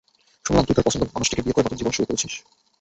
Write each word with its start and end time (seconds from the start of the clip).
শুনলাম 0.45 0.65
তুই 0.65 0.75
তোর 0.75 0.85
পছন্দের 0.87 1.13
মানুষটিকে 1.15 1.43
বিয়ে 1.43 1.55
করে 1.55 1.65
নতুন 1.65 1.79
জীবন 1.79 1.93
শুরু 1.93 2.07
করেছিস। 2.07 2.33